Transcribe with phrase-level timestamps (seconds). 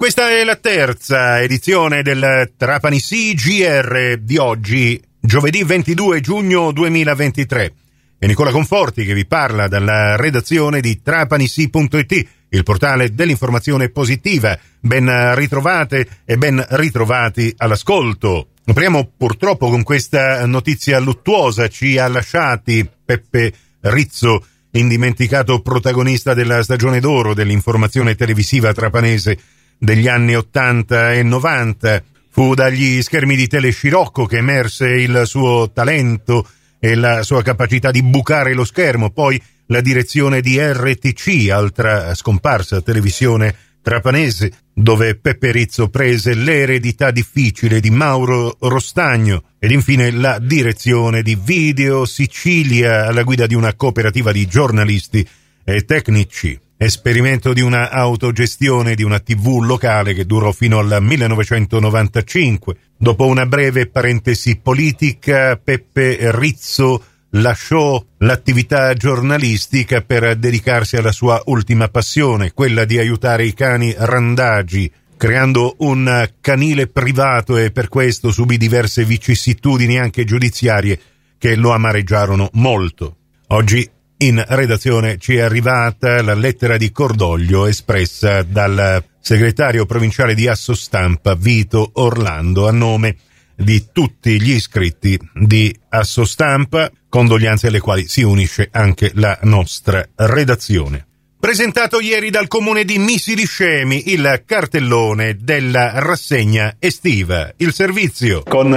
[0.00, 7.74] Questa è la terza edizione del Trapani CGR di oggi, giovedì 22 giugno 2023.
[8.18, 14.58] È Nicola Conforti che vi parla dalla redazione di trapanisi.it, il portale dell'informazione positiva.
[14.80, 18.52] Ben ritrovate e ben ritrovati all'ascolto.
[18.64, 21.68] Apriamo purtroppo con questa notizia luttuosa.
[21.68, 29.38] Ci ha lasciati Peppe Rizzo, indimenticato protagonista della stagione d'oro dell'informazione televisiva trapanese
[29.80, 32.02] degli anni 80 e 90.
[32.28, 36.46] Fu dagli schermi di Telescirocco che emerse il suo talento
[36.78, 42.82] e la sua capacità di bucare lo schermo, poi la direzione di RTC, altra scomparsa
[42.82, 51.22] televisione trapanese, dove Peppe Rizzo prese l'eredità difficile di Mauro Rostagno ed infine la direzione
[51.22, 55.26] di Video Sicilia alla guida di una cooperativa di giornalisti
[55.64, 56.58] e tecnici.
[56.82, 62.74] Esperimento di una autogestione di una TV locale che durò fino al 1995.
[62.96, 71.88] Dopo una breve parentesi politica, Peppe Rizzo lasciò l'attività giornalistica per dedicarsi alla sua ultima
[71.88, 78.56] passione, quella di aiutare i cani randagi, creando un canile privato e per questo subì
[78.56, 80.98] diverse vicissitudini anche giudiziarie
[81.36, 83.16] che lo amareggiarono molto.
[83.48, 83.86] Oggi
[84.22, 90.74] in redazione ci è arrivata la lettera di cordoglio espressa dal segretario provinciale di Asso
[90.74, 93.16] Stampa Vito Orlando a nome
[93.54, 100.06] di tutti gli iscritti di Asso Stampa, condoglianze alle quali si unisce anche la nostra
[100.14, 101.09] redazione.
[101.40, 108.42] Presentato ieri dal comune di Misili Scemi il cartellone della rassegna estiva, il servizio.
[108.46, 108.68] Con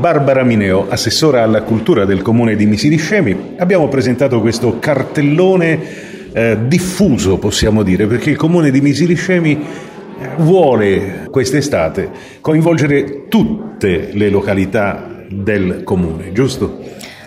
[0.00, 6.56] Barbara Mineo, assessora alla cultura del comune di Misili Scemi, abbiamo presentato questo cartellone eh,
[6.66, 14.30] diffuso, possiamo dire, perché il comune di Misili Scemi eh, vuole quest'estate coinvolgere tutte le
[14.30, 16.80] località del comune, giusto?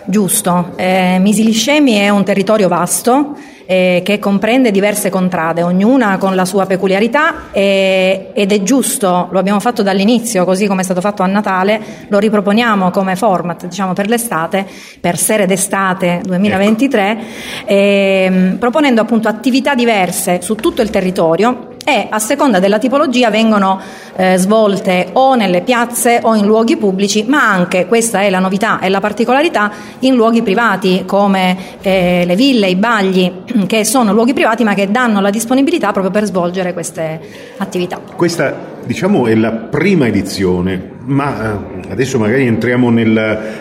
[0.06, 3.36] Giusto, eh, Misiliscemi è un territorio vasto
[3.72, 9.38] eh, che comprende diverse contrade, ognuna con la sua peculiarità eh, ed è giusto, lo
[9.38, 13.94] abbiamo fatto dall'inizio, così come è stato fatto a Natale, lo riproponiamo come format diciamo,
[13.94, 14.66] per l'estate,
[15.00, 17.22] per Sere d'estate 2023, ecco.
[17.64, 23.80] eh, proponendo appunto attività diverse su tutto il territorio e a seconda della tipologia vengono
[24.16, 28.78] eh, svolte o nelle piazze o in luoghi pubblici, ma anche, questa è la novità
[28.78, 29.70] e la particolarità,
[30.00, 33.32] in luoghi privati come eh, le ville, i bagli,
[33.66, 37.20] che sono luoghi privati ma che danno la disponibilità proprio per svolgere queste
[37.56, 38.00] attività.
[38.14, 43.16] Questa diciamo è la prima edizione, ma eh, adesso magari entriamo nel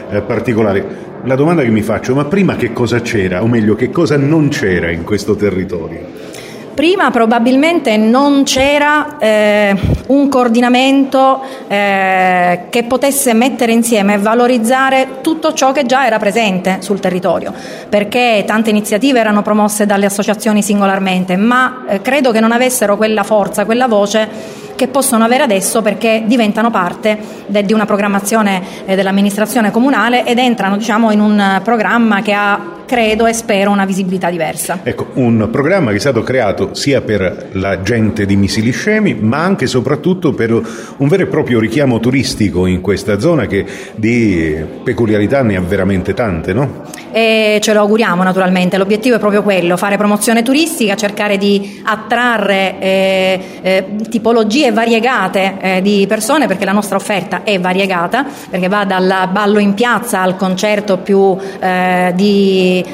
[0.10, 1.10] eh, particolare.
[1.24, 4.50] La domanda che mi faccio, ma prima che cosa c'era, o meglio che cosa non
[4.50, 6.31] c'era in questo territorio?
[6.74, 9.76] Prima probabilmente non c'era eh,
[10.08, 16.78] un coordinamento eh, che potesse mettere insieme e valorizzare tutto ciò che già era presente
[16.80, 17.54] sul territorio,
[17.90, 23.24] perché tante iniziative erano promosse dalle associazioni singolarmente, ma eh, credo che non avessero quella
[23.24, 28.96] forza, quella voce che possono avere adesso perché diventano parte de, di una programmazione eh,
[28.96, 34.30] dell'amministrazione comunale ed entrano diciamo, in un programma che ha credo e spero una visibilità
[34.30, 34.82] diversa.
[34.84, 39.64] Ecco, un programma che è stato creato sia per la gente di Misiliscemi, ma anche
[39.64, 43.66] e soprattutto per un vero e proprio richiamo turistico in questa zona che
[43.96, 46.84] di peculiarità ne ha veramente tante, no?
[47.14, 52.80] E ce lo auguriamo naturalmente, l'obiettivo è proprio quello, fare promozione turistica, cercare di attrarre
[52.80, 58.84] eh, eh, tipologie variegate eh, di persone perché la nostra offerta è variegata, perché va
[58.84, 62.12] dal ballo in piazza al concerto più eh,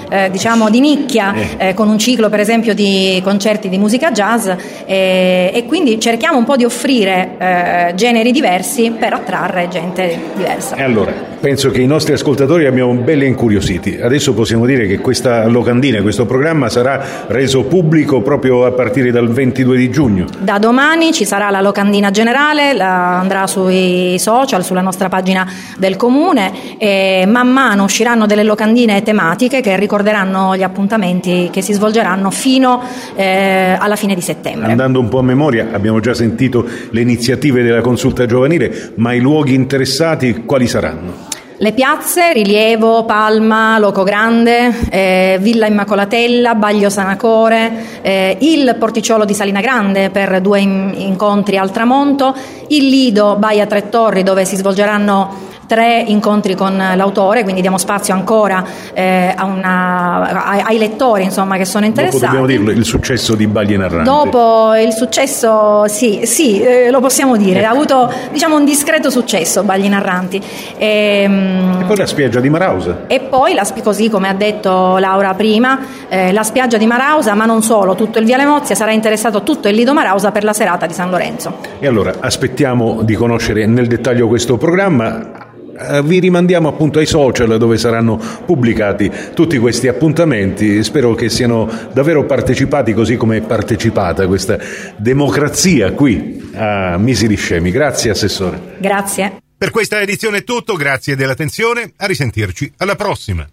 [0.09, 1.70] eh, diciamo di nicchia eh.
[1.70, 4.48] eh, con un ciclo per esempio di concerti di musica jazz
[4.86, 10.75] eh, e quindi cerchiamo un po' di offrire eh, generi diversi per attrarre gente diversa.
[10.75, 14.00] E allora, penso che i nostri ascoltatori abbiamo belle incuriositi.
[14.02, 19.30] Adesso possiamo dire che questa locandina, questo programma sarà reso pubblico proprio a partire dal
[19.30, 20.25] 22 di giugno.
[20.40, 25.95] Da domani ci sarà la locandina generale, la andrà sui social, sulla nostra pagina del
[25.95, 32.29] comune e man mano usciranno delle locandine tematiche che ricorderanno gli appuntamenti che si svolgeranno
[32.31, 32.81] fino
[33.15, 34.71] eh, alla fine di settembre.
[34.71, 39.19] Andando un po' a memoria, abbiamo già sentito le iniziative della consulta giovanile, ma i
[39.19, 41.35] luoghi interessati quali saranno?
[41.59, 47.71] Le piazze, Rilievo, Palma, Loco Grande, eh, Villa Immacolatella, Baglio Sanacore,
[48.03, 52.35] eh, il porticciolo di Salina Grande per due in- incontri al tramonto,
[52.68, 58.14] il Lido, Baia Tre Torri dove si svolgeranno tre incontri con l'autore, quindi diamo spazio
[58.14, 62.24] ancora eh, una, ai, ai, lettori insomma, che sono interessati.
[62.24, 64.10] Dopo dobbiamo dirlo, il successo di Bagli Narranti.
[64.10, 69.64] Dopo il successo, sì, sì eh, lo possiamo dire, ha avuto diciamo, un discreto successo
[69.64, 70.42] Bagli Narranti.
[70.78, 73.04] E, ehm, e poi la spiaggia di Marausa.
[73.08, 77.46] E poi, la, così come ha detto Laura prima, eh, la spiaggia di Marausa, ma
[77.46, 80.86] non solo, tutto il Viale Mozia sarà interessato tutto il Lido Marausa per la serata
[80.86, 81.58] di San Lorenzo.
[81.80, 85.46] E allora aspettiamo di conoscere nel dettaglio questo programma.
[85.79, 90.83] Eh, vi rimandiamo appunto ai social dove saranno pubblicati tutti questi appuntamenti.
[90.83, 94.57] Spero che siano davvero partecipati così come è partecipata questa
[94.97, 97.71] democrazia qui a Misi di Scemi.
[97.71, 98.75] Grazie Assessore.
[98.79, 99.41] Grazie.
[99.57, 103.47] Per questa edizione è tutto, grazie dell'attenzione, a risentirci alla prossima.